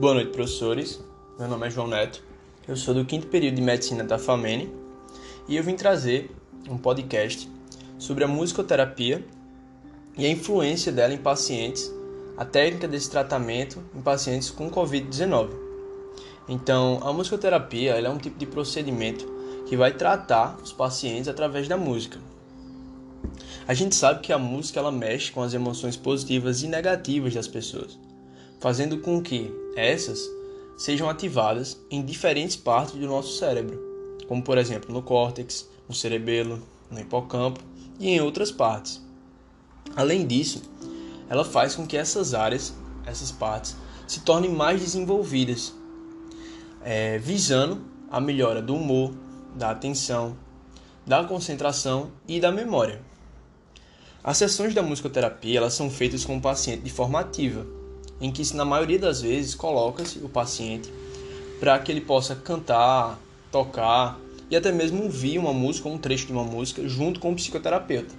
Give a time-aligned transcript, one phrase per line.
[0.00, 0.98] Boa noite, professores.
[1.38, 2.24] Meu nome é João Neto.
[2.66, 4.72] Eu sou do quinto período de medicina da FAMENE
[5.46, 6.34] e eu vim trazer
[6.70, 7.46] um podcast
[7.98, 9.22] sobre a musicoterapia
[10.16, 11.92] e a influência dela em pacientes,
[12.34, 15.50] a técnica desse tratamento em pacientes com Covid-19.
[16.48, 19.26] Então, a musicoterapia é um tipo de procedimento
[19.68, 22.18] que vai tratar os pacientes através da música.
[23.68, 27.46] A gente sabe que a música ela mexe com as emoções positivas e negativas das
[27.46, 27.98] pessoas,
[28.60, 30.20] fazendo com que essas
[30.76, 33.78] sejam ativadas em diferentes partes do nosso cérebro,
[34.28, 37.60] como por exemplo no córtex, no cerebelo, no hipocampo
[37.98, 39.02] e em outras partes.
[39.96, 40.62] Além disso,
[41.28, 42.72] ela faz com que essas áreas,
[43.04, 45.74] essas partes, se tornem mais desenvolvidas,
[46.82, 49.12] é, visando a melhora do humor,
[49.54, 50.36] da atenção,
[51.06, 53.00] da concentração e da memória.
[54.22, 57.66] As sessões da musicoterapia elas são feitas com o paciente de forma ativa,
[58.20, 60.92] em que na maioria das vezes coloca-se o paciente
[61.58, 63.18] para que ele possa cantar,
[63.50, 64.18] tocar
[64.50, 68.14] e até mesmo ouvir uma música um trecho de uma música junto com o psicoterapeuta.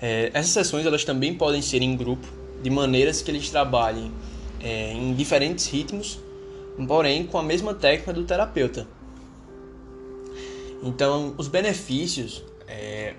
[0.00, 2.26] É, essas sessões elas também podem ser em grupo,
[2.62, 4.12] de maneiras que eles trabalhem
[4.60, 6.18] é, em diferentes ritmos,
[6.86, 8.86] porém com a mesma técnica do terapeuta.
[10.82, 13.14] Então, os benefícios é,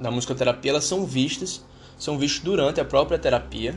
[0.00, 1.62] da musicoterapia elas são vistas,
[1.98, 3.74] são vistos durante a própria terapia,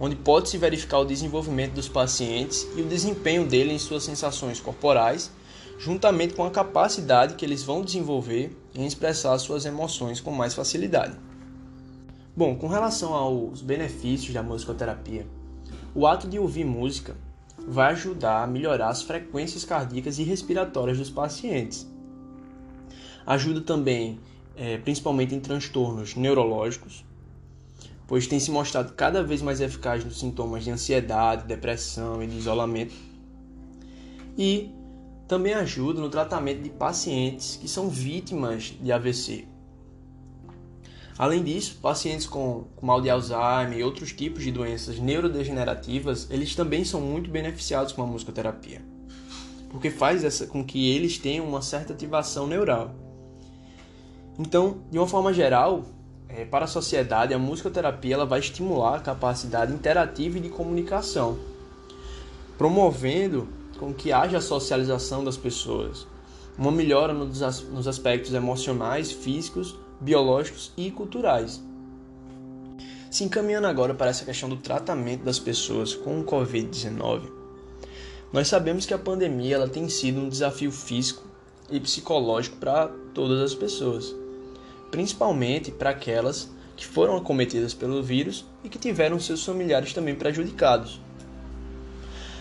[0.00, 5.30] onde pode-se verificar o desenvolvimento dos pacientes e o desempenho dele em suas sensações corporais,
[5.78, 11.16] juntamente com a capacidade que eles vão desenvolver em expressar suas emoções com mais facilidade.
[12.34, 15.26] Bom, com relação aos benefícios da musicoterapia,
[15.94, 17.14] o ato de ouvir música
[17.58, 21.86] vai ajudar a melhorar as frequências cardíacas e respiratórias dos pacientes.
[23.26, 24.18] Ajuda também
[24.56, 27.04] é, principalmente em transtornos neurológicos,
[28.10, 32.36] pois tem se mostrado cada vez mais eficaz nos sintomas de ansiedade, depressão e de
[32.36, 32.92] isolamento.
[34.36, 34.68] E
[35.28, 39.46] também ajuda no tratamento de pacientes que são vítimas de AVC.
[41.16, 46.56] Além disso, pacientes com, com mal de Alzheimer e outros tipos de doenças neurodegenerativas, eles
[46.56, 48.82] também são muito beneficiados com a musicoterapia,
[49.70, 52.92] porque faz essa, com que eles tenham uma certa ativação neural.
[54.36, 55.84] Então, de uma forma geral,
[56.36, 61.38] é, para a sociedade, a musicoterapia ela vai estimular a capacidade interativa e de comunicação,
[62.56, 63.48] promovendo
[63.78, 66.06] com que haja a socialização das pessoas,
[66.56, 71.62] uma melhora nos aspectos emocionais, físicos, biológicos e culturais.
[73.10, 77.22] Se encaminhando agora para essa questão do tratamento das pessoas com o Covid-19,
[78.32, 81.24] nós sabemos que a pandemia ela tem sido um desafio físico
[81.68, 84.14] e psicológico para todas as pessoas
[84.90, 91.00] principalmente para aquelas que foram acometidas pelo vírus e que tiveram seus familiares também prejudicados.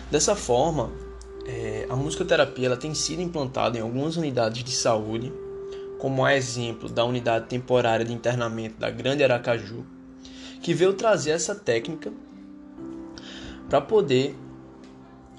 [0.10, 0.92] Dessa forma,
[1.46, 5.32] é, a musicoterapia ela tem sido implantada em algumas unidades de saúde,
[6.00, 9.86] como a exemplo da unidade temporária de internamento da Grande Aracaju,
[10.62, 12.12] que veio trazer essa técnica
[13.70, 14.36] para poder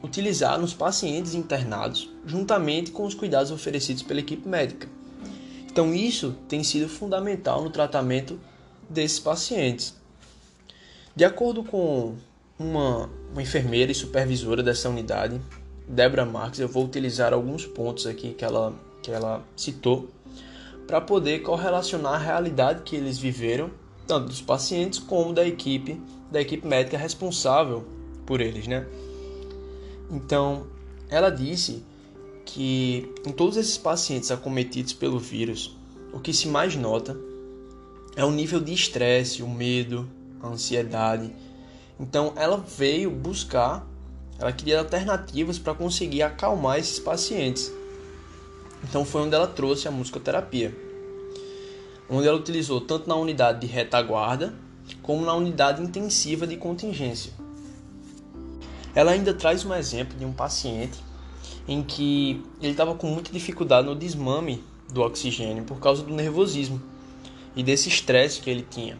[0.03, 4.89] utilizar nos pacientes internados, juntamente com os cuidados oferecidos pela equipe médica.
[5.71, 8.39] Então, isso tem sido fundamental no tratamento
[8.89, 9.95] desses pacientes.
[11.15, 12.17] De acordo com
[12.59, 15.41] uma, uma enfermeira e supervisora dessa unidade,
[15.89, 20.09] Debra Marques, eu vou utilizar alguns pontos aqui que ela, que ela citou
[20.87, 23.71] para poder correlacionar a realidade que eles viveram,
[24.09, 26.01] tanto dos pacientes como da equipe,
[26.33, 27.87] da equipe médica responsável
[28.27, 28.87] por eles, né?
[30.11, 30.67] Então,
[31.09, 31.85] ela disse
[32.55, 35.77] que em todos esses pacientes acometidos pelo vírus,
[36.13, 37.17] o que se mais nota
[38.17, 40.09] é o nível de estresse, o medo,
[40.43, 41.33] a ansiedade.
[41.99, 43.87] Então ela veio buscar,
[44.39, 47.73] ela queria alternativas para conseguir acalmar esses pacientes.
[48.83, 50.77] Então foi onde ela trouxe a musicoterapia,
[52.09, 54.53] onde ela utilizou tanto na unidade de retaguarda
[55.03, 57.33] como na unidade intensiva de contingência.
[58.93, 61.10] Ela ainda traz um exemplo de um paciente
[61.67, 64.63] em que ele estava com muita dificuldade no desmame
[64.93, 66.81] do oxigênio por causa do nervosismo
[67.55, 68.99] e desse estresse que ele tinha.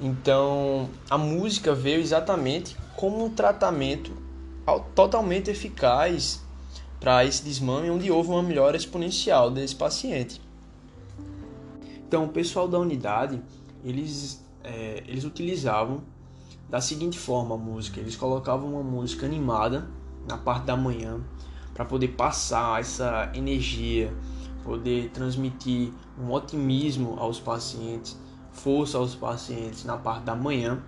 [0.00, 4.12] Então, a música veio exatamente como um tratamento
[4.94, 6.42] totalmente eficaz
[6.98, 10.40] para esse desmame, onde houve uma melhora exponencial desse paciente.
[12.06, 13.42] Então, o pessoal da unidade,
[13.84, 16.02] eles, é, eles utilizavam
[16.68, 19.88] da seguinte forma a música: eles colocavam uma música animada
[20.28, 21.20] na parte da manhã,
[21.74, 24.14] para poder passar essa energia,
[24.62, 28.18] poder transmitir um otimismo aos pacientes,
[28.52, 30.82] força aos pacientes na parte da manhã.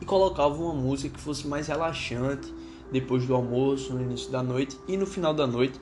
[0.00, 2.52] e colocava uma música que fosse mais relaxante
[2.90, 5.80] depois do almoço, no início da noite e no final da noite,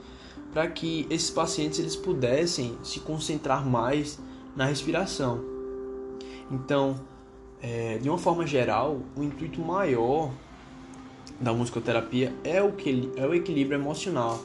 [0.52, 4.18] para que esses pacientes eles pudessem se concentrar mais
[4.54, 5.42] na respiração.
[6.50, 7.00] Então,
[7.62, 10.30] é, de uma forma geral, o intuito maior
[11.40, 14.38] da musicoterapia é o, que, é o equilíbrio emocional,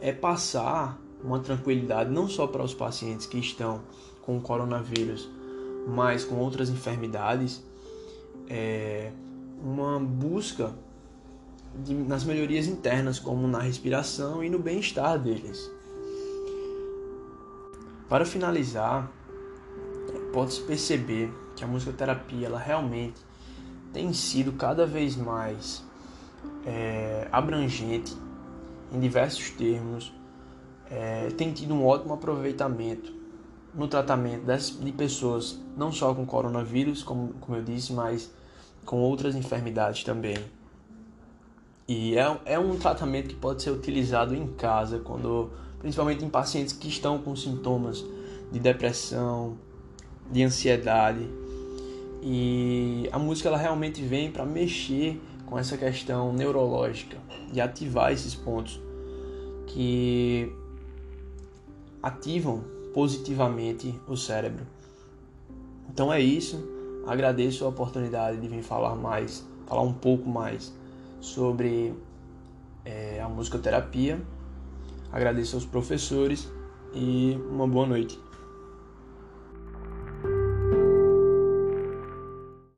[0.00, 3.80] é passar uma tranquilidade não só para os pacientes que estão
[4.20, 5.28] com o coronavírus,
[5.88, 7.64] mas com outras enfermidades,
[8.48, 9.10] é
[9.62, 10.74] uma busca
[11.74, 15.70] de, nas melhorias internas, como na respiração e no bem-estar deles.
[18.08, 19.10] Para finalizar,
[20.32, 23.20] pode-se perceber que a musicoterapia ela realmente
[23.92, 25.82] tem sido cada vez mais
[26.64, 28.16] é, abrangente
[28.92, 30.12] em diversos termos,
[30.90, 33.12] é, tem tido um ótimo aproveitamento
[33.74, 38.30] no tratamento das, de pessoas não só com coronavírus, como, como eu disse, mas
[38.84, 40.36] com outras enfermidades também.
[41.88, 46.72] E é, é um tratamento que pode ser utilizado em casa, quando, principalmente em pacientes
[46.72, 48.04] que estão com sintomas
[48.50, 49.56] de depressão,
[50.30, 51.26] de ansiedade.
[52.22, 55.20] E a música ela realmente vem para mexer
[55.52, 57.18] com essa questão neurológica
[57.52, 58.80] e ativar esses pontos
[59.66, 60.50] que
[62.02, 62.64] ativam
[62.94, 64.66] positivamente o cérebro.
[65.90, 66.58] Então é isso.
[67.06, 70.72] Agradeço a oportunidade de vir falar mais, falar um pouco mais
[71.20, 71.92] sobre
[72.82, 74.22] é, a musicoterapia.
[75.12, 76.50] Agradeço aos professores
[76.94, 78.18] e uma boa noite.